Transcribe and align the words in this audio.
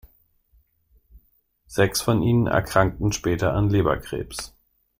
Sechs 1.67 2.01
von 2.01 2.23
ihnen 2.23 2.47
erkrankten 2.47 3.11
später 3.11 3.53
an 3.53 3.69
Leberkrebs. 3.69 4.55